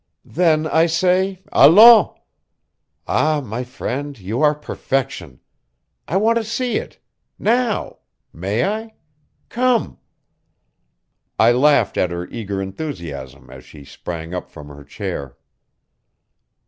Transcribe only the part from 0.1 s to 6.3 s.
"Then I say allons! Ah, my friend, you are perfection! I